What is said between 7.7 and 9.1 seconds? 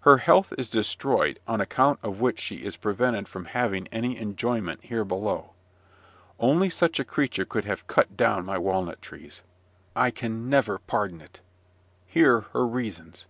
cut down my walnut